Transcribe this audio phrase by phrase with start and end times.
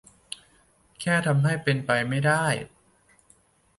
[0.99, 2.45] แค่ทำให้เป็นไปไม่ได้